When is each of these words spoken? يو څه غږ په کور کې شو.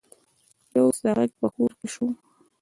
يو 0.77 0.87
څه 0.99 1.09
غږ 1.17 1.31
په 1.39 1.47
کور 1.55 1.71
کې 1.79 1.87
شو. 1.93 2.05